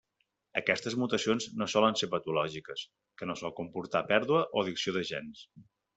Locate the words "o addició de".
4.51-5.05